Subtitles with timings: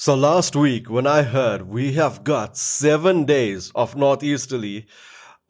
[0.00, 4.86] So last week, when I heard we have got seven days of northeasterly,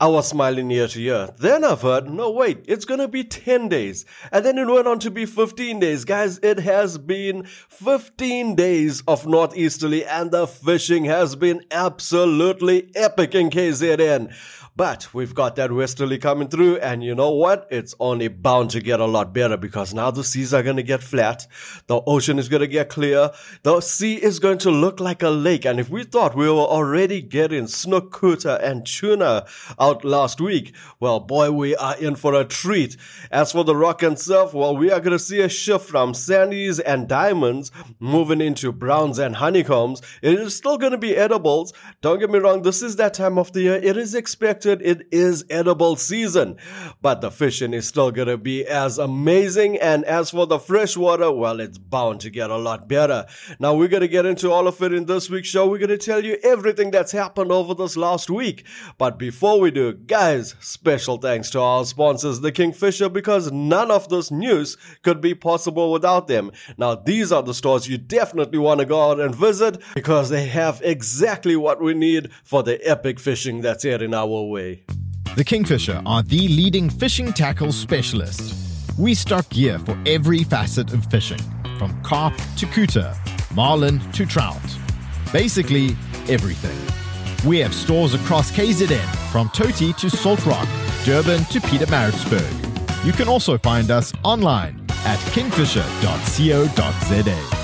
[0.00, 1.28] I was smiling ear to ear.
[1.38, 4.04] Then I've heard, no, wait, it's gonna be 10 days.
[4.32, 6.04] And then it went on to be 15 days.
[6.04, 13.36] Guys, it has been 15 days of northeasterly and the fishing has been absolutely epic
[13.36, 14.34] in KZN.
[14.76, 17.66] But we've got that westerly coming through, and you know what?
[17.70, 20.82] It's only bound to get a lot better because now the seas are going to
[20.82, 21.46] get flat,
[21.88, 23.30] the ocean is going to get clear,
[23.62, 25.64] the sea is going to look like a lake.
[25.66, 29.46] And if we thought we were already getting snook, couta, and tuna
[29.78, 32.96] out last week, well, boy, we are in for a treat.
[33.32, 36.12] As for the rock and surf, well, we are going to see a shift from
[36.12, 40.00] sandies and diamonds moving into browns and honeycombs.
[40.22, 41.72] It is still going to be edibles.
[42.02, 43.74] Don't get me wrong, this is that time of the year.
[43.74, 46.56] It is expected expected, it is edible season.
[47.00, 49.78] But the fishing is still gonna be as amazing.
[49.78, 53.26] And as for the freshwater, well, it's bound to get a lot better.
[53.58, 55.66] Now we're gonna get into all of it in this week's show.
[55.66, 58.64] We're gonna tell you everything that's happened over this last week.
[58.98, 64.08] But before we do, guys, special thanks to our sponsors, the Kingfisher, because none of
[64.08, 66.52] this news could be possible without them.
[66.76, 70.46] Now, these are the stores you definitely want to go out and visit because they
[70.46, 74.82] have exactly what we need for the epic fishing that's here in our away.
[75.36, 78.52] The Kingfisher are the leading fishing tackle specialist.
[78.98, 81.38] We stock gear for every facet of fishing,
[81.78, 83.16] from carp to couta,
[83.54, 84.60] marlin to trout.
[85.32, 85.96] Basically,
[86.28, 86.76] everything.
[87.48, 90.66] We have stores across KZN, from Toti to Salt Rock,
[91.04, 93.06] Durban to Pietermaritzburg.
[93.06, 97.59] You can also find us online at kingfisher.co.za.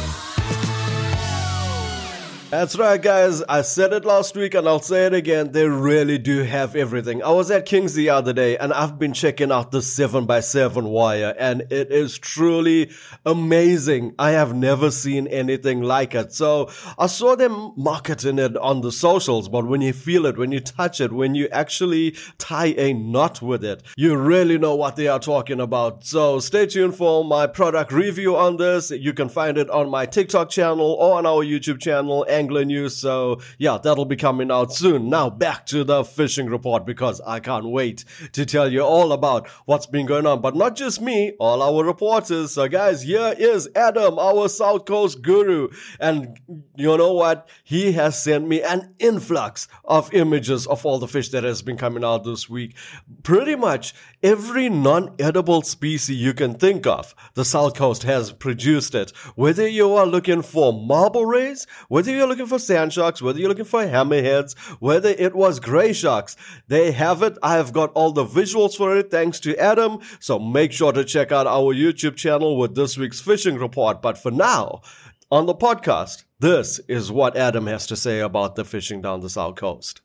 [2.59, 3.43] That's right, guys.
[3.43, 5.53] I said it last week and I'll say it again.
[5.53, 7.23] They really do have everything.
[7.23, 11.34] I was at King's the other day and I've been checking out the 7x7 wire
[11.39, 12.93] and it is truly
[13.27, 14.15] amazing.
[14.19, 16.33] I have never seen anything like it.
[16.33, 20.51] So I saw them marketing it on the socials, but when you feel it, when
[20.51, 24.97] you touch it, when you actually tie a knot with it, you really know what
[24.97, 26.06] they are talking about.
[26.06, 28.91] So stay tuned for my product review on this.
[28.91, 32.97] You can find it on my TikTok channel or on our YouTube channel angler news.
[32.97, 35.09] So yeah, that'll be coming out soon.
[35.09, 39.49] Now back to the fishing report because I can't wait to tell you all about
[39.65, 40.41] what's been going on.
[40.41, 42.53] But not just me, all our reporters.
[42.53, 45.69] So guys, here is Adam, our South Coast guru.
[45.99, 46.39] And
[46.77, 47.49] you know what?
[47.65, 51.77] He has sent me an influx of images of all the fish that has been
[51.77, 52.77] coming out this week.
[53.25, 53.93] Pretty much
[54.23, 59.11] every non-edible species you can think of, the South Coast has produced it.
[59.35, 63.48] Whether you are looking for marble rays, whether you're looking for sand sharks, whether you're
[63.48, 66.37] looking for hammerheads, whether it was gray sharks,
[66.69, 67.38] they have it.
[67.42, 70.00] I have got all the visuals for it thanks to Adam.
[70.20, 74.03] So make sure to check out our YouTube channel with this week's fishing report.
[74.03, 74.82] But for now,
[75.31, 79.31] on the podcast, this is what Adam has to say about the fishing down the
[79.31, 80.00] south coast.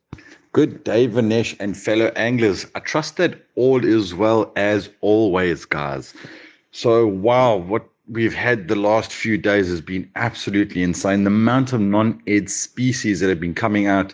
[0.52, 2.66] Good day, Vinesh and fellow anglers.
[2.74, 6.12] I trust that all is well as always, guys.
[6.72, 11.24] So, wow, what we've had the last few days has been absolutely insane.
[11.24, 14.12] The amount of non-ed species that have been coming out,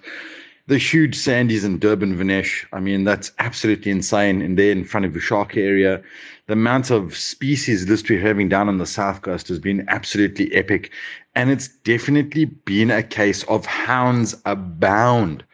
[0.68, 2.64] the huge sandies in Durban, Vinesh.
[2.72, 4.40] I mean, that's absolutely insane.
[4.40, 6.00] And there in front of the shark area,
[6.46, 10.54] the amount of species list we're having down on the south coast has been absolutely
[10.54, 10.92] epic.
[11.34, 15.44] And it's definitely been a case of hounds abound.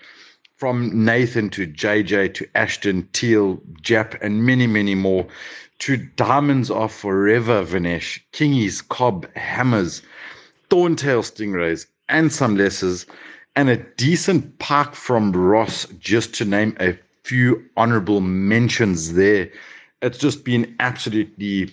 [0.57, 5.27] From Nathan to JJ to Ashton, Teal, Jap, and many, many more
[5.81, 10.03] to diamonds are forever, Vinesh, kingies, cob, hammers,
[10.71, 13.07] thorntail stingrays, and some lessers,
[13.57, 19.51] and a decent park from Ross, just to name a few honorable mentions there.
[20.03, 21.71] It's just been absolutely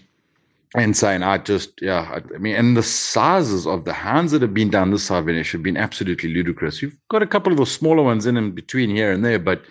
[0.76, 1.24] insane.
[1.24, 4.92] I just, yeah, I mean, and the sizes of the hands that have been down
[4.92, 6.82] this side, Vinesh, have been absolutely ludicrous.
[6.82, 9.64] You've got a couple of the smaller ones in in between here and there, but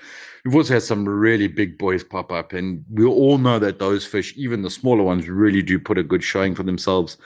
[0.44, 4.06] we've also had some really big boys pop up, and we all know that those
[4.06, 7.16] fish, even the smaller ones, really do put a good showing for themselves.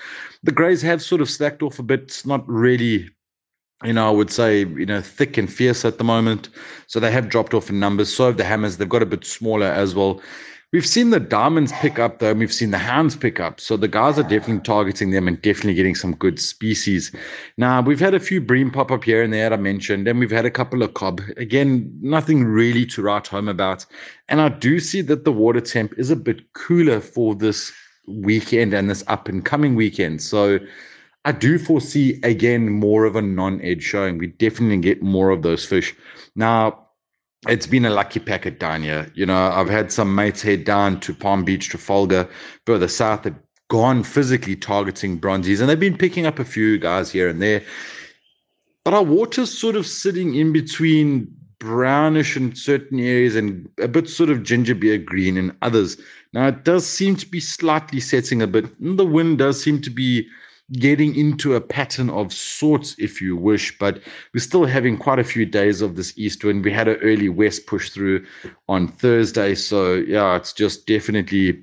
[0.43, 2.03] The greys have sort of slacked off a bit.
[2.03, 3.11] It's not really
[3.83, 6.49] you know, I would say, you know, thick and fierce at the moment.
[6.87, 8.15] So they have dropped off in numbers.
[8.15, 8.77] So have the hammers.
[8.77, 10.23] They've got a bit smaller as well.
[10.75, 13.61] We've seen the diamonds pick up though, and we've seen the hounds pick up.
[13.61, 17.15] So the guys are definitely targeting them and definitely getting some good species.
[17.57, 20.33] Now we've had a few bream pop up here and there, I mentioned, and we've
[20.33, 21.21] had a couple of cob.
[21.37, 23.87] Again, nothing really to write home about.
[24.29, 27.71] And I do see that the water temp is a bit cooler for this
[28.09, 30.23] weekend and this up and coming weekend.
[30.23, 30.59] So
[31.25, 34.19] I do foresee again more of a non-edge showing.
[34.19, 35.95] We definitely get more of those fish.
[36.35, 36.84] Now,
[37.49, 39.11] it's been a lucky packet down here.
[39.15, 42.29] You know, I've had some mates head down to Palm Beach, Trafalgar,
[42.67, 43.35] further south, They've
[43.69, 47.63] gone physically targeting bronzies, and they've been picking up a few guys here and there.
[48.85, 51.27] but our water's sort of sitting in between
[51.59, 55.97] brownish in certain areas and a bit sort of ginger beer green in others.
[56.35, 58.67] Now it does seem to be slightly setting a bit.
[58.79, 60.29] The wind does seem to be
[60.73, 64.01] getting into a pattern of sorts, if you wish, but
[64.33, 66.65] we're still having quite a few days of this east wind.
[66.65, 68.25] We had an early west push through
[68.69, 69.55] on Thursday.
[69.55, 71.63] So, yeah, it's just definitely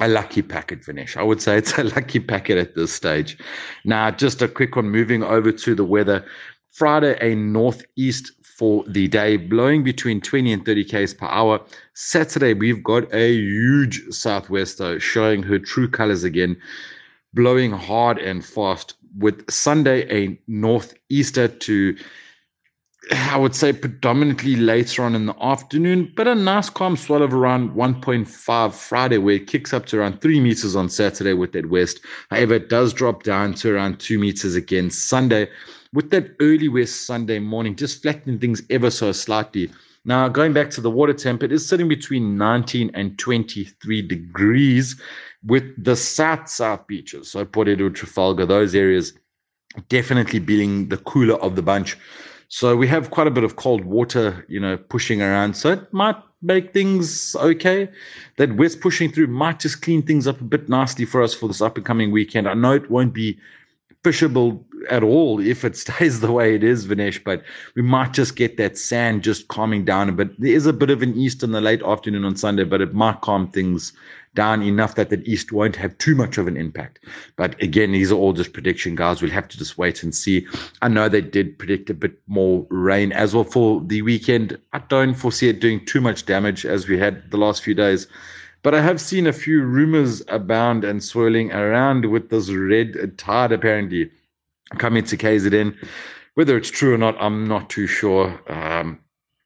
[0.00, 1.16] a lucky packet, Vinesh.
[1.16, 3.38] I would say it's a lucky packet at this stage.
[3.84, 6.24] Now, just a quick one moving over to the weather.
[6.72, 11.60] Friday, a northeast for the day, blowing between 20 and 30 k's per hour.
[11.94, 16.56] Saturday, we've got a huge southwester showing her true colors again
[17.36, 21.96] blowing hard and fast, with Sunday a northeaster to,
[23.12, 27.32] I would say, predominantly later on in the afternoon, but a nice calm swell of
[27.32, 31.70] around 1.5 Friday, where it kicks up to around 3 meters on Saturday with that
[31.70, 32.00] west.
[32.30, 35.48] However, it does drop down to around 2 meters again Sunday,
[35.92, 39.70] with that early west Sunday morning, just flattening things ever so slightly.
[40.06, 45.00] Now, going back to the water temp, it is sitting between 19 and 23 degrees
[45.44, 49.12] with the south south beaches, so Port Edward, Trafalgar, those areas
[49.88, 51.98] definitely being the cooler of the bunch.
[52.48, 55.56] So we have quite a bit of cold water, you know, pushing around.
[55.56, 57.88] So it might make things okay.
[58.36, 61.48] That west pushing through might just clean things up a bit nicely for us for
[61.48, 62.48] this up and coming weekend.
[62.48, 63.40] I know it won't be
[64.06, 67.42] fishable at all if it stays the way it is, Vinesh, but
[67.74, 70.40] we might just get that sand just calming down a bit.
[70.40, 72.94] There is a bit of an east in the late afternoon on Sunday, but it
[72.94, 73.92] might calm things
[74.34, 77.00] down enough that the east won't have too much of an impact.
[77.36, 79.22] But again, these are all just prediction, guys.
[79.22, 80.46] We'll have to just wait and see.
[80.82, 84.58] I know they did predict a bit more rain as well for the weekend.
[84.74, 88.06] I don't foresee it doing too much damage as we had the last few days.
[88.66, 93.52] But I have seen a few rumors abound and swirling around with this red tide
[93.52, 94.10] apparently
[94.78, 95.76] coming to KZN.
[96.34, 98.36] Whether it's true or not, I'm not too sure.
[98.48, 98.98] Um,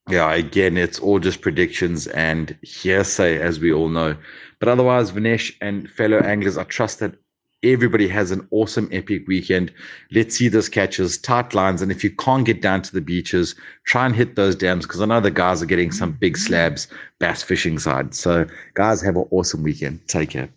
[0.08, 4.16] yeah, again, it's all just predictions and hearsay, as we all know.
[4.58, 7.12] But otherwise, Vinesh and fellow anglers, I trust that
[7.62, 9.72] everybody has an awesome, epic weekend.
[10.12, 11.82] Let's see those catches, tight lines.
[11.82, 13.54] And if you can't get down to the beaches,
[13.84, 16.46] try and hit those dams because I know the guys are getting some big mm-hmm.
[16.46, 18.14] slabs bass fishing side.
[18.14, 20.06] So, guys, have an awesome weekend.
[20.08, 20.48] Take care.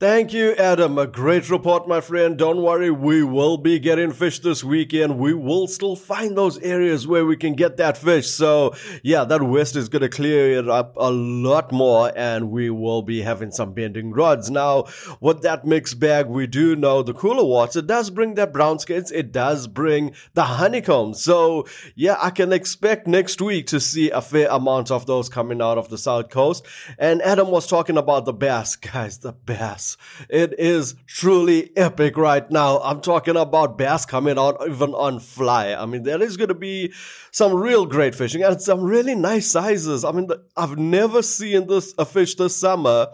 [0.00, 0.96] Thank you, Adam.
[0.96, 2.36] A great report, my friend.
[2.36, 5.18] Don't worry, we will be getting fish this weekend.
[5.18, 8.30] We will still find those areas where we can get that fish.
[8.30, 12.70] So, yeah, that west is going to clear it up a lot more, and we
[12.70, 14.52] will be having some bending rods.
[14.52, 14.84] Now,
[15.18, 19.10] with that mixed bag, we do know the cooler water does bring that brown skates,
[19.10, 21.14] it does bring the honeycomb.
[21.14, 21.66] So,
[21.96, 25.76] yeah, I can expect next week to see a fair amount of those coming out
[25.76, 26.64] of the south coast.
[27.00, 28.76] And Adam was talking about the bass.
[28.76, 29.87] Guys, the bass.
[30.28, 32.78] It is truly epic right now.
[32.80, 35.74] I'm talking about bass coming out even on fly.
[35.74, 36.92] I mean, there is going to be
[37.30, 40.04] some real great fishing and some really nice sizes.
[40.04, 43.08] I mean, I've never seen this a fish this summer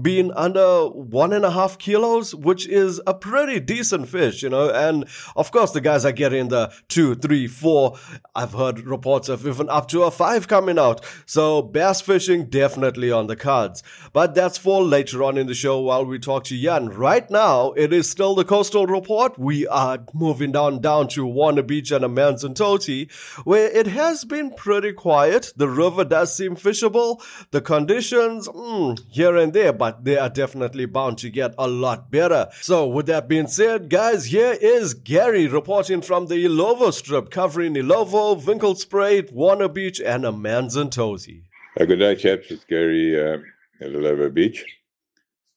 [0.00, 4.70] being under one and a half kilos, which is a pretty decent fish, you know.
[4.70, 5.06] And
[5.36, 7.98] of course, the guys are getting the two, three, four.
[8.34, 11.04] I've heard reports of even up to a five coming out.
[11.26, 13.82] So bass fishing definitely on the cards.
[14.12, 16.88] But that's for later on in the show while we talk to Jan.
[16.88, 19.38] Right now, it is still the coastal report.
[19.38, 23.10] We are moving down down to Warner Beach and Amanzimtoti,
[23.44, 25.52] where it has been pretty quiet.
[25.56, 27.22] The river does seem fishable.
[27.50, 32.10] The conditions, mm, here and there, but they are definitely bound to get a lot
[32.10, 32.48] better.
[32.60, 37.74] So, with that being said, guys, here is Gary reporting from the Ilovo strip covering
[37.74, 41.42] Ilovo, Winkelspruit, Warner Beach, and Amanzimtoti.
[41.80, 42.50] Uh, good day, chaps.
[42.50, 43.38] It's Gary uh,
[43.80, 44.64] at Ilovo Beach.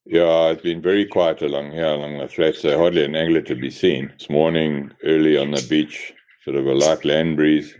[0.06, 2.62] Yeah, it's been very quiet along here, along the flats.
[2.62, 4.12] There hardly an angler to be seen.
[4.18, 6.14] This morning, early on the beach,
[6.44, 7.76] sort of a light land breeze.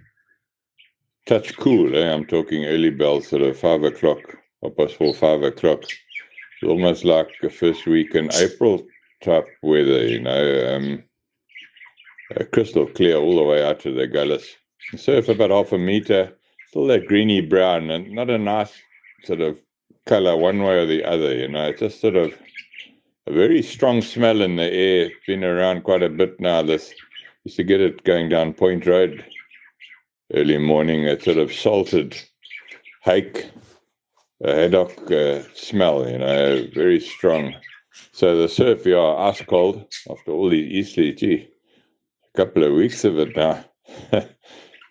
[1.26, 2.12] Touch cool, eh?
[2.12, 4.20] I'm talking early bells, sort of five o'clock,
[4.62, 5.84] or past four, five o'clock
[6.64, 8.86] almost like the first week in April
[9.24, 11.04] type weather, you know, um,
[12.40, 14.46] uh, crystal clear all the way out to the gullis.
[14.96, 16.34] Surf about half a meter,
[16.70, 18.74] still that greeny brown, and not a nice
[19.24, 19.58] sort of
[20.06, 22.34] color one way or the other, you know, it's just sort of
[23.28, 25.10] a very strong smell in the air.
[25.28, 26.62] Been around quite a bit now.
[26.62, 26.94] This
[27.44, 29.24] used to get it going down Point Road
[30.34, 31.04] early morning.
[31.04, 32.20] It sort of salted
[33.04, 33.50] hake
[34.44, 37.56] a haddock uh, smell, you know, very strong.
[38.12, 41.48] So the surf, yeah, ice cold after all these easterly, gee,
[42.34, 43.64] a couple of weeks of it now.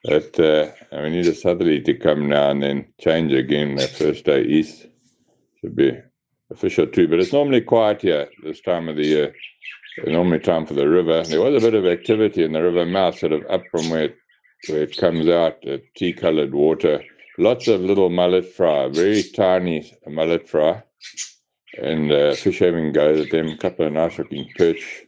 [0.04, 4.24] but uh, we need a southerly to come now and then change again the first
[4.24, 4.86] day east.
[5.60, 5.92] Should be
[6.50, 9.34] a fish or two, but it's normally quiet here this time of the year.
[10.06, 11.22] normally time for the river.
[11.24, 14.04] There was a bit of activity in the river mouth, sort of up from where
[14.04, 14.16] it,
[14.68, 17.02] where it comes out, uh, tea coloured water.
[17.40, 20.82] Lots of little mullet fry, very tiny mullet fry.
[21.82, 25.06] And uh, fish having goes at them, a couple of nice looking perch.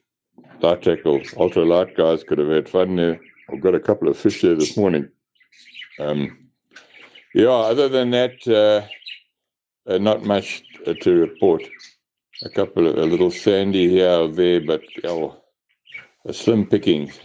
[0.63, 3.21] Light tackle, ultra light guys could have had fun there.
[3.53, 5.11] I've got a couple of fish there this morning.
[6.01, 6.49] Um,
[7.35, 11.63] yeah, other than that, uh, uh, not much uh, to report.
[12.45, 15.37] A couple of a little sandy here or there, but oh,
[16.31, 17.21] slim pickings.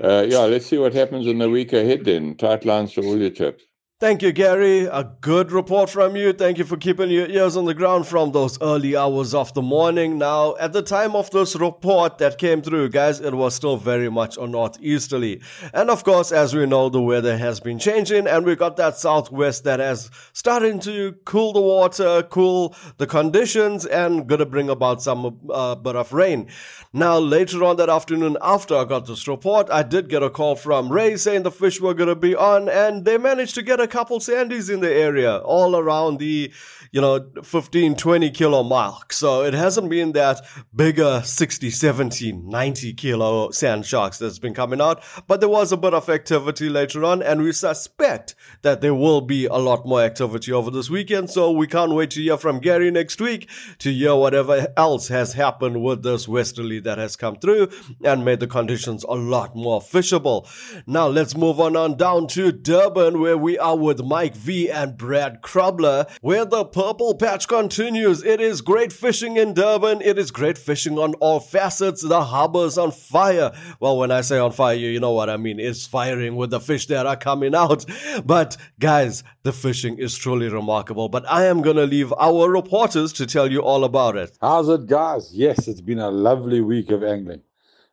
[0.00, 2.36] Uh, yeah, let's see what happens in the week ahead then.
[2.36, 3.64] Tight lines to all your chaps.
[4.00, 4.86] Thank you, Gary.
[4.86, 6.32] A good report from you.
[6.32, 9.60] Thank you for keeping your ears on the ground from those early hours of the
[9.60, 10.16] morning.
[10.16, 14.08] Now, at the time of this report that came through, guys, it was still very
[14.08, 15.42] much a northeasterly.
[15.74, 18.96] And of course, as we know, the weather has been changing and we got that
[18.96, 25.02] southwest that has starting to cool the water, cool the conditions, and gonna bring about
[25.02, 26.48] some uh, bit of rain.
[26.94, 30.56] Now, later on that afternoon, after I got this report, I did get a call
[30.56, 33.89] from Ray saying the fish were gonna be on, and they managed to get a
[33.90, 36.52] couple sandies in the area all around the
[36.92, 39.12] you know 15 20 kilo mark.
[39.12, 40.40] So it hasn't been that
[40.74, 45.76] bigger 60 70 90 kilo sand sharks that's been coming out but there was a
[45.76, 50.02] bit of activity later on and we suspect that there will be a lot more
[50.02, 51.30] activity over this weekend.
[51.30, 55.32] So we can't wait to hear from gary next week to hear whatever else has
[55.32, 57.68] happened with this westerly that has come through
[58.04, 60.46] and made the conditions a lot more fishable.
[60.86, 64.96] Now let's move on on down to durban where we are with Mike V and
[64.96, 68.22] Brad Krobler, where the purple patch continues.
[68.22, 70.02] It is great fishing in Durban.
[70.02, 72.02] It is great fishing on all facets.
[72.02, 73.52] The harbor's on fire.
[73.80, 75.58] Well, when I say on fire, you know what I mean.
[75.58, 77.84] It's firing with the fish that are coming out.
[78.24, 81.08] But guys, the fishing is truly remarkable.
[81.08, 84.36] But I am going to leave our reporters to tell you all about it.
[84.40, 85.30] How's it, guys?
[85.34, 87.42] Yes, it's been a lovely week of angling.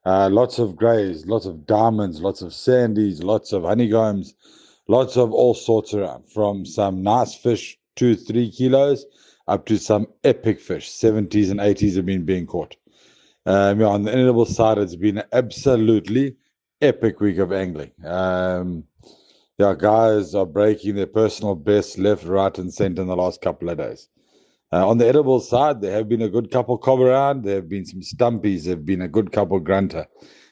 [0.05, 4.35] Uh, lots of greys, lots of diamonds, lots of sandies, lots of honeycombs,
[4.87, 9.05] lots of all sorts around from some nice fish, two, three kilos,
[9.47, 12.75] up to some epic fish, 70s and 80s have been being caught.
[13.45, 16.35] Um, yeah, on the inedible side, it's been absolutely
[16.81, 17.91] epic week of angling.
[18.05, 18.83] Um,
[19.57, 23.69] yeah, guys are breaking their personal best left, right, and center in the last couple
[23.69, 24.09] of days.
[24.71, 27.43] Uh, on the edible side, there have been a good couple cob around.
[27.43, 28.65] There have been some stumpies.
[28.65, 30.05] There have been a good couple grunter.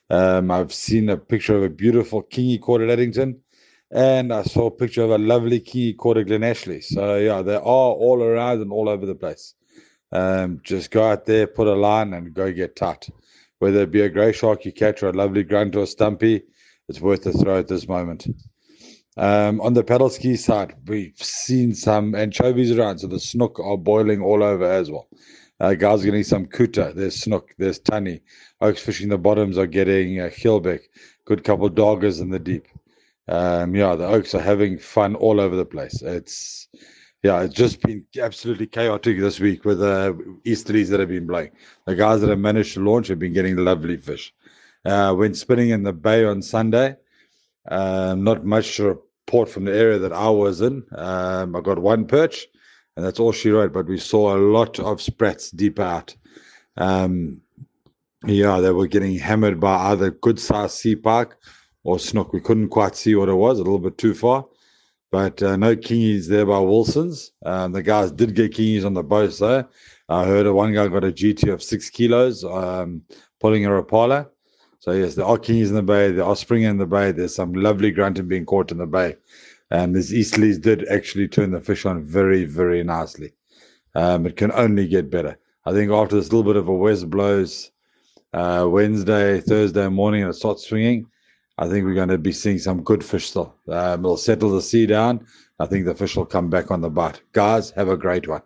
[0.10, 3.42] Um, I've seen a picture of a beautiful kingy caught at Addington
[3.92, 6.84] and I saw a picture of a lovely key called a Glenashley.
[6.84, 9.54] So yeah, they are all around and all over the place.
[10.12, 13.10] Um, just go out there, put a line, and go get tight.
[13.60, 16.44] Whether it be a grey shark you catch or a lovely grunt or a stumpy,
[16.88, 18.28] it's worth a throw at this moment.
[19.18, 23.78] Um, on the paddle ski side, we've seen some anchovies around, so the snook are
[23.78, 25.08] boiling all over as well.
[25.62, 28.22] Uh, guys getting some couta, there's snook, there's tunny.
[28.60, 30.82] Oaks fishing the bottoms are getting uh, geelbek,
[31.24, 32.68] good couple doggers in the deep
[33.28, 36.02] um, yeah, the Oaks are having fun all over the place.
[36.02, 36.68] It's
[37.24, 40.14] yeah, it's just been absolutely chaotic this week with the
[40.46, 41.50] easterlies that have been blowing.
[41.86, 44.32] The guys that have managed to launch have been getting lovely fish.
[44.86, 46.96] Uh, when spinning in the bay on Sunday,
[47.68, 50.84] um, not much report from the area that I was in.
[50.96, 52.46] Um, I got one perch,
[52.96, 53.74] and that's all she wrote.
[53.74, 56.16] But we saw a lot of sprats deep out.
[56.78, 57.42] Um,
[58.24, 61.34] yeah, they were getting hammered by either good size sea pike
[61.86, 62.34] or snook.
[62.34, 64.46] We couldn't quite see what it was, a little bit too far.
[65.12, 67.32] But uh, no kingies there by Wilson's.
[67.46, 69.66] Um, the guys did get kingies on the boat though.
[70.10, 73.04] I heard one guy got a GT of six kilos, um,
[73.40, 74.28] pulling a Rapala.
[74.80, 76.12] So yes, there are kingies in the bay.
[76.12, 77.12] There are spring in the bay.
[77.12, 79.16] There's some lovely grunting being caught in the bay.
[79.72, 83.34] And these easterlies did actually turn the fish on very, very nicely.
[83.94, 85.38] Um, it can only get better.
[85.66, 87.72] I think after this little bit of a west blows
[88.34, 91.08] uh, Wednesday, Thursday morning, and it starts swinging,
[91.58, 93.56] I think we're going to be seeing some good fish still.
[93.70, 95.26] Um, we'll settle the sea down.
[95.58, 97.22] I think the fish will come back on the bite.
[97.32, 98.42] Guys, have a great one.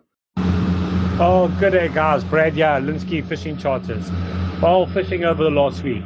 [1.22, 2.22] Oh, good day, guys.
[2.22, 4.10] Brad, yeah, Linsky Fishing Charters.
[4.62, 6.04] Well, fishing over the last week.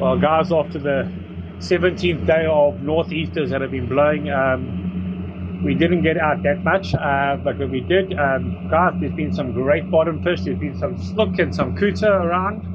[0.00, 1.12] Well, guys, after the
[1.58, 6.94] 17th day of northeasters that have been blowing, um, we didn't get out that much,
[6.94, 10.40] uh, but when we did, um, guys, there's been some great bottom fish.
[10.40, 12.69] There's been some snook and some couta around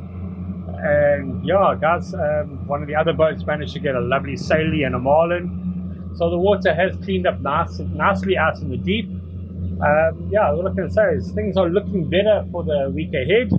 [0.85, 4.83] and yeah, guys, um, one of the other boats managed to get a lovely salie
[4.83, 6.13] and a marlin.
[6.15, 9.09] So the water has cleaned up nice, nicely out in the deep.
[9.09, 13.49] Um, yeah, all I can say is things are looking better for the week ahead.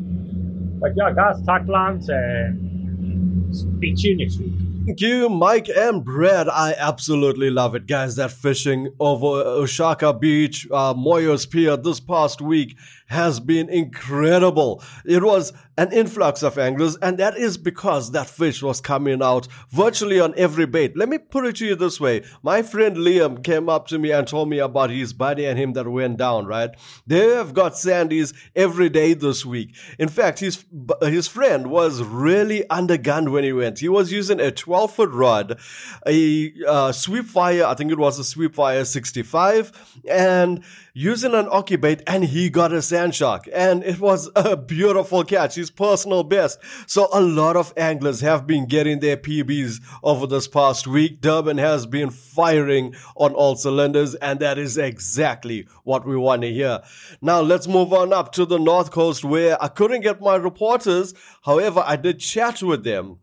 [0.81, 4.53] But yeah, guys, tight lines and speak to you next week.
[4.87, 6.49] Thank you, Mike and Brad.
[6.49, 8.15] I absolutely love it, guys.
[8.17, 12.77] That fishing over uShaka Beach, uh, Moyos Pier this past week
[13.07, 14.83] has been incredible.
[15.05, 19.47] It was an influx of anglers, and that is because that fish was coming out
[19.71, 20.97] virtually on every bait.
[20.97, 22.25] Let me put it to you this way.
[22.43, 25.75] My friend Liam came up to me and told me about his buddy and him
[25.75, 26.71] that went down, right?
[27.07, 29.75] They have got sandies every day this week.
[29.99, 30.65] In fact, his,
[31.03, 33.79] his friend was really undergunned when he went.
[33.79, 35.59] He was using a 12 foot rod,
[36.07, 40.65] a uh, sweep fire, I think it was a sweep fire 65, and
[40.99, 41.47] using an
[41.79, 43.47] bait, and he got a sand shark.
[43.53, 46.59] And it was a beautiful catch, his personal best.
[46.87, 51.21] So a lot of anglers have been getting their PBs over this past week.
[51.21, 56.51] Durban has been firing on all cylinders, and that is exactly what we want to
[56.51, 56.81] hear.
[57.21, 61.13] Now let's move on up to the North Coast where I couldn't get my reporters.
[61.45, 63.19] However, I did chat with them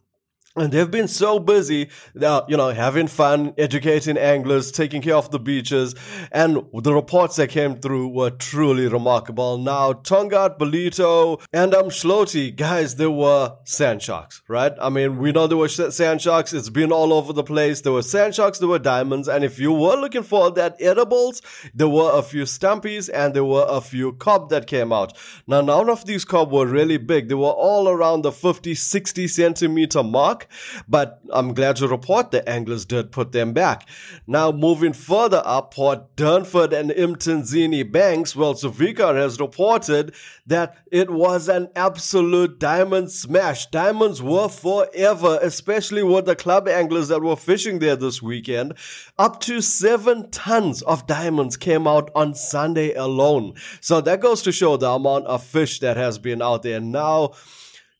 [0.56, 1.90] and they've been so busy,
[2.22, 5.96] uh, you know, having fun, educating anglers, taking care of the beaches,
[6.32, 9.58] and the reports that came through were truly remarkable.
[9.58, 14.74] Now, Tongat, Ballito, and um, Schloti, guys, there were sand sharks, right?
[14.80, 16.54] I mean, we know there were sand sharks.
[16.54, 17.82] It's been all over the place.
[17.82, 21.42] There were sand sharks, there were diamonds, and if you were looking for that edibles,
[21.74, 25.18] there were a few stumpies and there were a few cob that came out.
[25.48, 27.28] Now, none of these cob were really big.
[27.28, 30.43] They were all around the 50, 60 centimeter mark
[30.88, 33.88] but I'm glad to report the anglers did put them back.
[34.28, 40.14] Now, moving further up, Port Durnford and Mtunzini Banks, well, Suvika has reported
[40.46, 43.68] that it was an absolute diamond smash.
[43.68, 48.74] Diamonds were forever, especially with the club anglers that were fishing there this weekend.
[49.18, 53.54] Up to seven tons of diamonds came out on Sunday alone.
[53.82, 56.80] So that goes to show the amount of fish that has been out there.
[56.80, 57.34] Now,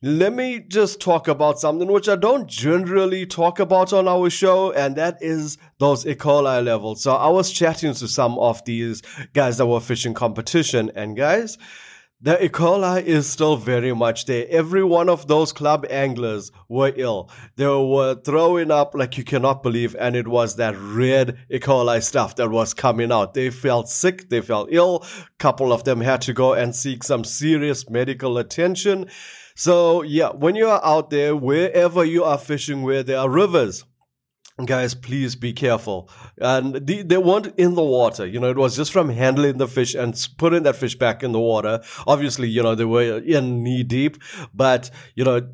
[0.06, 4.74] let me just talk about something which I don't generally talk about on our show,
[4.74, 6.14] and that is those E.
[6.14, 7.02] coli levels.
[7.02, 11.58] So I was chatting to some of these guys that were fishing competition, and guys,
[12.20, 12.50] the E.
[12.50, 14.46] coli is still very much there.
[14.50, 17.30] Every one of those club anglers were ill.
[17.56, 21.60] They were throwing up like you cannot believe, and it was that red E.
[21.60, 23.36] coli stuff that was coming out.
[23.36, 25.06] They felt sick, they felt ill.
[25.06, 29.10] A couple of them had to go and seek some serious medical attention.
[29.56, 33.86] So yeah, when you are out there, wherever you are fishing, where there are rivers,
[34.66, 36.10] guys please be careful.
[36.38, 39.68] And the, they weren't in the water you know it was just from handling the
[39.68, 41.82] fish and putting that fish back in the water.
[42.06, 44.18] Obviously you know they were in knee deep
[44.54, 45.48] but you know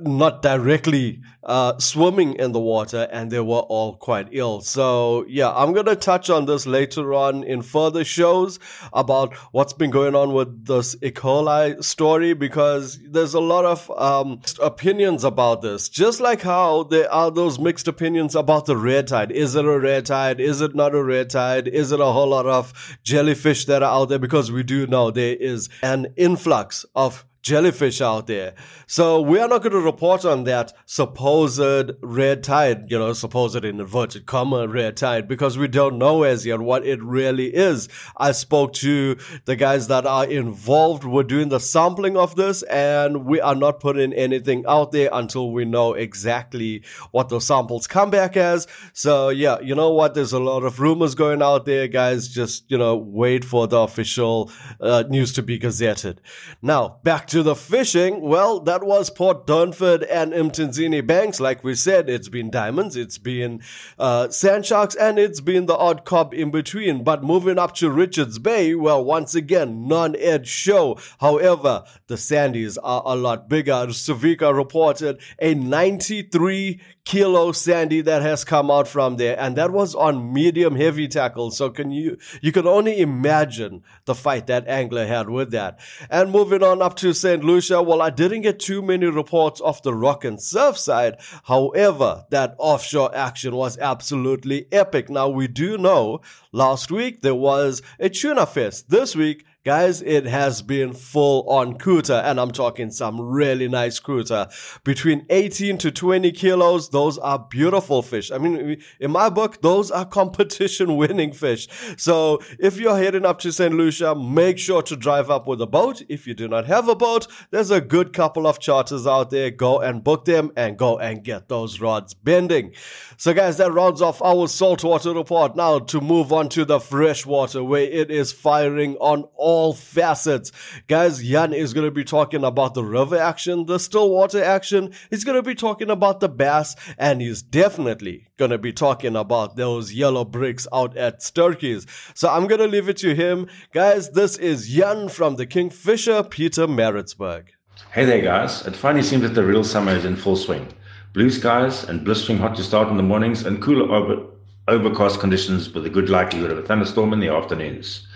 [0.00, 4.60] not directly uh, swimming in the water and they were all quite ill.
[4.60, 8.58] So, yeah, I'm going to touch on this later on in further shows
[8.92, 11.10] about what's been going on with this E.
[11.10, 15.88] coli story because there's a lot of um, opinions about this.
[15.88, 19.30] Just like how there are those mixed opinions about the red tide.
[19.30, 20.40] Is it a red tide?
[20.40, 21.68] Is it not a red tide?
[21.68, 24.18] Is it a whole lot of jellyfish that are out there?
[24.18, 28.54] Because we do know there is an influx of jellyfish out there.
[28.88, 33.64] So we are not going to report on that supposed red tide, you know, supposed
[33.64, 37.88] in inverted comma red tide, because we don't know as yet what it really is.
[38.16, 43.24] I spoke to the guys that are involved with doing the sampling of this, and
[43.24, 46.82] we are not putting anything out there until we know exactly
[47.12, 48.66] what those samples come back as.
[48.92, 50.14] So yeah, you know what?
[50.14, 52.26] There's a lot of rumors going out there, guys.
[52.26, 56.18] Just, you know, wait for the official uh, news to be gazetted.
[56.60, 61.38] Now, back to to the fishing, well, that was Port Durnford and Mtunzini Banks.
[61.38, 63.60] Like we said, it's been diamonds, it's been
[63.98, 67.04] uh, sand sharks, and it's been the odd cob in between.
[67.04, 70.96] But moving up to Richards Bay, well, once again, non-ed show.
[71.20, 73.86] However, the sandies are a lot bigger.
[73.88, 79.94] Savika reported a 93 kilo sandy that has come out from there and that was
[79.94, 85.06] on medium heavy tackle so can you you can only imagine the fight that angler
[85.06, 85.78] had with that
[86.10, 89.82] and moving on up to st lucia well i didn't get too many reports off
[89.82, 91.16] the rock and surf side.
[91.42, 95.10] However that offshore action was absolutely epic.
[95.10, 96.20] Now we do know
[96.52, 98.90] last week there was a tuna fest.
[98.90, 103.98] This week Guys, it has been full on couta, and I'm talking some really nice
[103.98, 104.48] couta.
[104.84, 108.30] Between 18 to 20 kilos, those are beautiful fish.
[108.30, 111.66] I mean, in my book, those are competition winning fish.
[111.96, 113.74] So if you're heading up to St.
[113.74, 116.00] Lucia, make sure to drive up with a boat.
[116.08, 119.50] If you do not have a boat, there's a good couple of charters out there.
[119.50, 122.72] Go and book them and go and get those rods bending.
[123.16, 125.56] So guys, that rounds off our saltwater report.
[125.56, 130.52] Now to move on to the freshwater where it is firing on all all facets.
[130.86, 134.92] Guys, Jan is going to be talking about the river action, the still water action.
[135.10, 139.16] He's going to be talking about the bass, and he's definitely going to be talking
[139.16, 141.86] about those yellow bricks out at Sterkies.
[142.14, 143.48] So I'm going to leave it to him.
[143.72, 147.46] Guys, this is Jan from the Kingfisher Pietermaritzburg.
[147.92, 148.66] Hey there, guys.
[148.66, 150.68] It finally seems that the real summer is in full swing.
[151.12, 154.22] Blue skies and blistering hot to start in the mornings and cooler over,
[154.68, 158.06] overcast conditions with a good likelihood of a thunderstorm in the afternoons.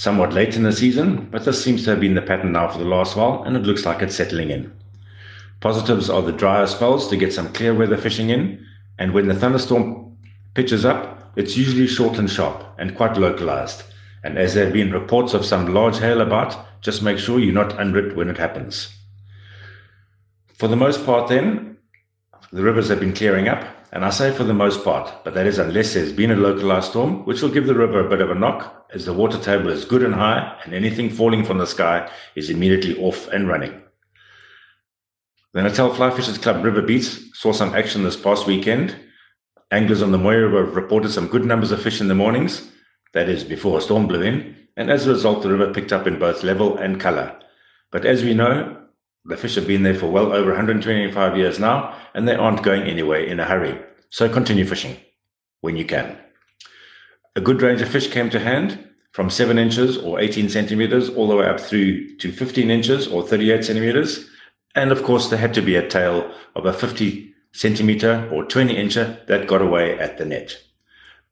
[0.00, 2.78] Somewhat late in the season, but this seems to have been the pattern now for
[2.78, 4.72] the last while and it looks like it's settling in.
[5.60, 8.66] Positives are the drier spells to get some clear weather fishing in,
[8.98, 10.16] and when the thunderstorm
[10.54, 13.82] pitches up, it's usually short and sharp and quite localized.
[14.24, 17.52] And as there have been reports of some large hail about, just make sure you're
[17.52, 18.88] not under it when it happens.
[20.54, 21.76] For the most part, then,
[22.52, 25.46] the rivers have been clearing up, and I say for the most part, but that
[25.46, 28.30] is unless there's been a localized storm, which will give the river a bit of
[28.30, 31.66] a knock, as the water table is good and high, and anything falling from the
[31.66, 33.82] sky is immediately off and running.
[35.52, 38.96] The Natal Fly Fishers Club River Beats saw some action this past weekend.
[39.70, 42.70] Anglers on the Mooi River reported some good numbers of fish in the mornings,
[43.12, 46.06] that is, before a storm blew in, and as a result, the river picked up
[46.06, 47.36] in both level and color.
[47.90, 48.76] But as we know,
[49.24, 52.82] the fish have been there for well over 125 years now, and they aren't going
[52.82, 53.78] anywhere in a hurry.
[54.10, 54.96] So continue fishing
[55.60, 56.16] when you can.
[57.36, 61.28] A good range of fish came to hand from 7 inches or 18 centimeters all
[61.28, 64.28] the way up through to 15 inches or 38 centimeters.
[64.74, 68.74] And of course, there had to be a tail of a 50 centimeter or 20
[68.74, 70.56] incher that got away at the net.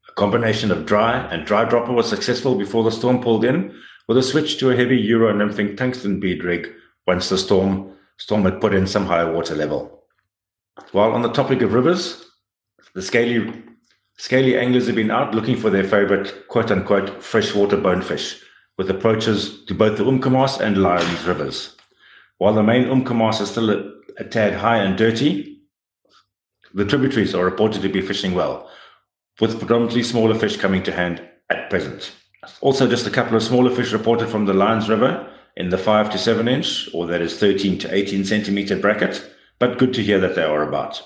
[0.07, 3.75] A combination of dry and dry dropper was successful before the storm pulled in,
[4.07, 6.69] with a switch to a heavy Euro nymphing tungsten bead rig
[7.07, 10.03] once the storm storm had put in some higher water level.
[10.93, 12.25] While on the topic of rivers,
[12.93, 13.63] the scaly
[14.19, 18.41] scaly anglers have been out looking for their favorite quote unquote freshwater bonefish,
[18.77, 21.75] with approaches to both the Umkomaas and Lions rivers.
[22.37, 25.61] While the main Umkomaas is still a, a tad high and dirty,
[26.73, 28.69] the tributaries are reported to be fishing well,
[29.39, 32.11] with predominantly smaller fish coming to hand at present.
[32.59, 36.09] Also, just a couple of smaller fish reported from the Lions River, in the 5
[36.11, 39.29] to 7 inch, or that is 13 to 18 centimeter bracket,
[39.59, 41.01] but good to hear that they are about.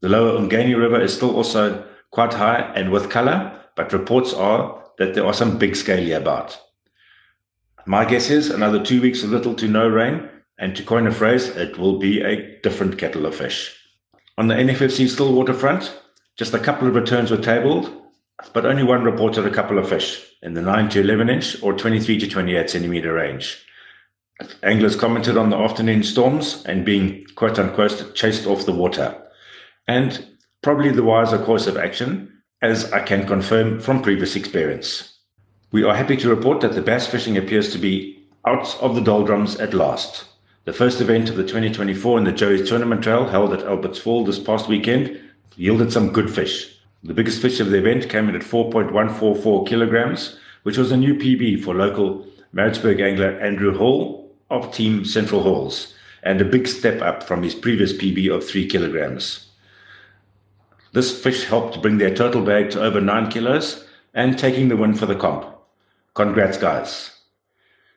[0.00, 4.82] The lower Umgeni River is still also quite high and with color, but reports are
[4.98, 6.58] that there are some big scaly about.
[7.86, 11.12] My guess is another two weeks of little to no rain, and to coin a
[11.12, 13.76] phrase, it will be a different kettle of fish.
[14.36, 15.98] On the NFFC Stillwater front,
[16.36, 17.90] just a couple of returns were tabled,
[18.52, 21.74] but only one reported a couple of fish in the 9 to 11 inch or
[21.74, 23.64] 23 to 28 centimeter range.
[24.62, 29.19] Anglers commented on the afternoon storms and being quote unquote chased off the water.
[29.90, 30.24] And
[30.62, 35.18] probably the wiser course of action, as I can confirm from previous experience.
[35.72, 39.00] We are happy to report that the bass fishing appears to be out of the
[39.00, 40.26] doldrums at last.
[40.64, 44.28] The first event of the 2024 in the Joey's Tournament Trail held at Albert Falls
[44.28, 45.20] this past weekend
[45.56, 46.72] yielded some good fish.
[47.02, 51.16] The biggest fish of the event came in at 4.144 kilograms, which was a new
[51.16, 57.02] PB for local Maritzburg angler Andrew Hall of Team Central Halls, and a big step
[57.02, 59.49] up from his previous PB of 3 kilograms.
[60.92, 64.94] This fish helped bring their total bag to over 9 kilos and taking the win
[64.94, 65.46] for the comp.
[66.14, 67.20] Congrats, guys.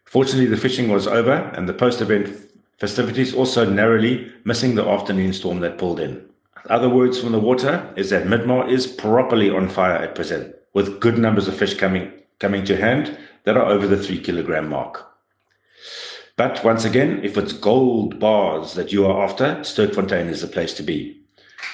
[0.06, 2.30] Fortunately, the fishing was over and the post event
[2.78, 6.24] festivities also narrowly missing the afternoon storm that pulled in.
[6.70, 11.00] Other words from the water is that Midmar is properly on fire at present, with
[11.00, 15.06] good numbers of fish coming coming to hand that are over the three kilogram mark.
[16.36, 20.74] But once again, if it's gold bars that you are after, Sterkfontein is the place
[20.76, 21.23] to be.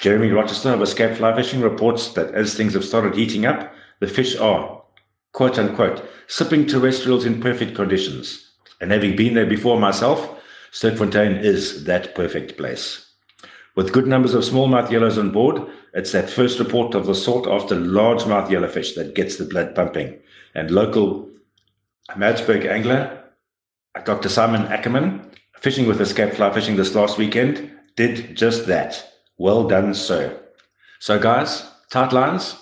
[0.00, 4.06] Jeremy Rochester of Escape Fly Fishing reports that as things have started heating up, the
[4.06, 4.82] fish are,
[5.32, 8.50] quote unquote, sipping terrestrials in perfect conditions.
[8.80, 10.40] And having been there before myself,
[10.72, 13.06] Sterkfontein is that perfect place.
[13.76, 15.60] With good numbers of smallmouth yellows on board,
[15.92, 20.18] it's that first report of the sought after largemouth yellowfish that gets the blood pumping.
[20.54, 21.28] And local
[22.16, 23.22] Maritzburg angler,
[24.04, 24.28] Dr.
[24.28, 29.09] Simon Ackerman, fishing with Escape Fly Fishing this last weekend, did just that.
[29.40, 30.38] Well done, sir.
[30.98, 32.56] So, guys, tight lines,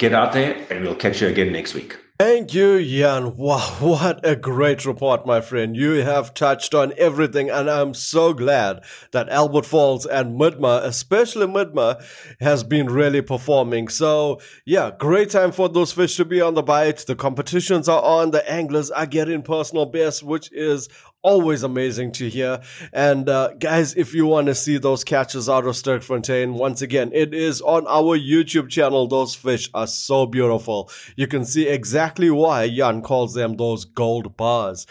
[0.00, 1.96] get out there and we'll catch you again next week.
[2.20, 3.36] Thank you, Jan.
[3.36, 5.76] Wow, what a great report, my friend.
[5.76, 11.46] You have touched on everything, and I'm so glad that Albert Falls and Midmar, especially
[11.46, 12.04] Midmar,
[12.40, 13.86] has been really performing.
[13.86, 17.06] So, yeah, great time for those fish to be on the bite.
[17.06, 20.88] The competitions are on, the anglers are getting personal best, which is
[21.22, 22.60] always amazing to hear.
[22.92, 27.10] And uh, guys, if you want to see those catches out of Sterkfontein, once again,
[27.12, 29.06] it is on our YouTube channel.
[29.08, 30.90] Those fish are so beautiful.
[31.16, 34.86] You can see exactly exactly why Jan calls them those gold bars.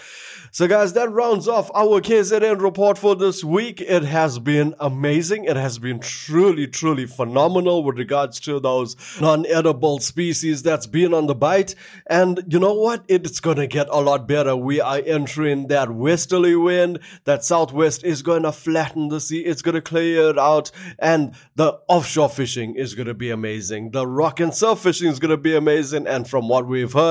[0.51, 3.81] So, guys, that rounds off our KZN report for this week.
[3.81, 5.43] It has been amazing.
[5.45, 11.13] It has been truly, truly phenomenal with regards to those non edible species that's been
[11.13, 11.75] on the bite.
[12.07, 13.03] And you know what?
[13.07, 14.55] It's going to get a lot better.
[14.55, 16.99] We are entering that westerly wind.
[17.25, 19.41] That southwest is going to flatten the sea.
[19.41, 20.71] It's going to clear it out.
[20.97, 23.91] And the offshore fishing is going to be amazing.
[23.91, 26.07] The rock and surf fishing is going to be amazing.
[26.07, 27.06] And from what we've heard,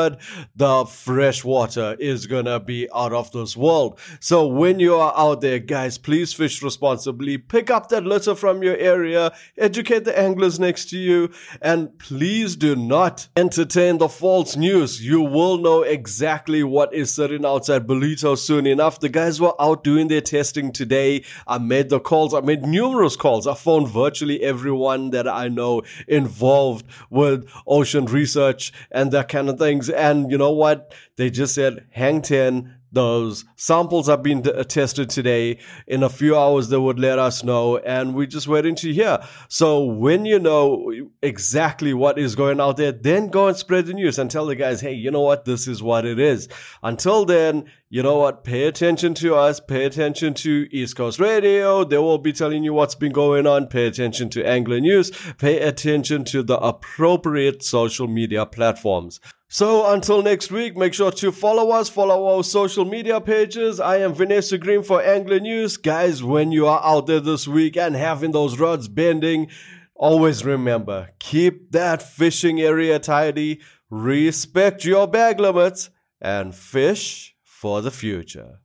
[0.56, 3.98] the fresh water is to be out of this world.
[4.20, 7.38] So when you are out there, guys, please fish responsibly.
[7.38, 9.32] Pick up that litter from your area.
[9.58, 11.30] Educate the anglers next to you.
[11.60, 15.04] And please do not entertain the false news.
[15.04, 19.00] You will know exactly what is sitting outside Ballito soon enough.
[19.00, 21.24] The guys were out doing their testing today.
[21.46, 22.34] I made the calls.
[22.34, 23.46] I made numerous calls.
[23.46, 29.58] I phoned virtually everyone that I know involved with ocean research and that kind of
[29.58, 29.85] things.
[29.88, 30.94] And you know what?
[31.16, 35.58] They just said, hang 10, those samples have been uh, tested today.
[35.86, 39.18] In a few hours, they would let us know, and we're just waiting to hear.
[39.48, 43.94] So when you know exactly what is going out there, then go and spread the
[43.94, 45.44] news and tell the guys, hey, you know what?
[45.44, 46.48] This is what it is.
[46.82, 48.42] Until then, you know what?
[48.42, 49.60] Pay attention to us.
[49.60, 51.84] Pay attention to East Coast Radio.
[51.84, 53.68] They will be telling you what's been going on.
[53.68, 55.12] Pay attention to Angler News.
[55.38, 59.20] Pay attention to the appropriate social media platforms.
[59.48, 63.78] So until next week, make sure to follow us, follow our social media pages.
[63.78, 65.76] I am Vanessa Green for Angler News.
[65.76, 69.48] Guys, when you are out there this week and having those rods bending,
[69.94, 77.35] always remember, keep that fishing area tidy, respect your bag limits, and fish
[77.66, 78.60] for the future.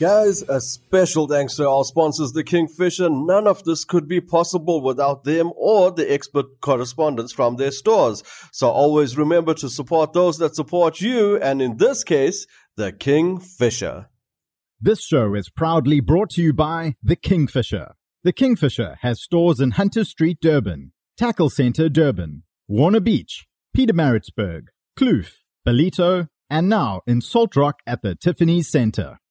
[0.00, 3.08] Guys, a special thanks to our sponsors, the Kingfisher.
[3.08, 8.24] None of this could be possible without them or the expert correspondents from their stores.
[8.50, 12.44] So always remember to support those that support you, and in this case,
[12.76, 14.08] the Kingfisher.
[14.80, 17.94] This show is proudly brought to you by The Kingfisher.
[18.24, 24.62] The Kingfisher has stores in Hunter Street, Durban, Tackle Center, Durban, Warner Beach, Pietermaritzburg,
[24.98, 25.28] Kloof,
[25.64, 29.21] Ballito, and now in Salt Rock at the Tiffany's Center.